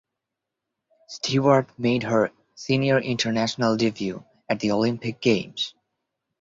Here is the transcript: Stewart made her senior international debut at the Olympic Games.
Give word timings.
Stewart 1.09 1.69
made 1.77 2.01
her 2.01 2.31
senior 2.55 2.97
international 2.99 3.77
debut 3.77 4.25
at 4.49 4.59
the 4.59 4.71
Olympic 4.71 5.21
Games. 5.21 5.75